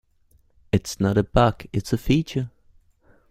[0.71, 2.49] It's not a bug, it's a feature!